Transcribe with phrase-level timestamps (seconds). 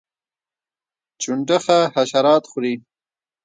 [1.21, 2.73] چنډخه حشرات خوري